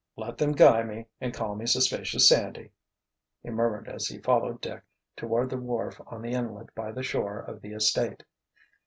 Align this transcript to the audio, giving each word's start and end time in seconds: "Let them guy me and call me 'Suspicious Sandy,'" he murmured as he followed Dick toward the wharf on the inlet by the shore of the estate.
"Let 0.15 0.39
them 0.39 0.53
guy 0.53 0.81
me 0.81 1.05
and 1.19 1.31
call 1.31 1.53
me 1.53 1.67
'Suspicious 1.67 2.27
Sandy,'" 2.27 2.71
he 3.43 3.51
murmured 3.51 3.87
as 3.87 4.07
he 4.07 4.17
followed 4.17 4.59
Dick 4.59 4.81
toward 5.15 5.51
the 5.51 5.57
wharf 5.59 6.01
on 6.07 6.23
the 6.23 6.31
inlet 6.31 6.73
by 6.73 6.91
the 6.91 7.03
shore 7.03 7.37
of 7.39 7.61
the 7.61 7.73
estate. 7.73 8.23